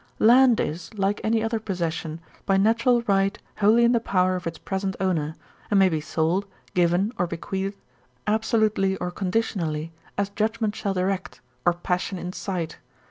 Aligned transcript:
'Land 0.17 0.59
is, 0.59 0.91
like 0.97 1.21
any 1.23 1.43
other 1.43 1.59
possession, 1.59 2.19
by 2.47 2.57
natural 2.57 3.03
right 3.03 3.37
wholly 3.57 3.83
in 3.83 3.91
the 3.91 3.99
power 3.99 4.35
of 4.35 4.47
its 4.47 4.57
present 4.57 4.95
owner; 4.99 5.35
and 5.69 5.77
may 5.79 5.89
be 5.89 6.01
sold, 6.01 6.47
given, 6.73 7.13
or 7.19 7.27
bequeathed, 7.27 7.77
absolutely 8.25 8.97
or 8.97 9.11
conditionally, 9.11 9.91
as 10.17 10.29
judgment 10.31 10.75
shall 10.75 10.95
direct, 10.95 11.39
or 11.67 11.73
passion 11.73 12.17
incite. 12.17 12.79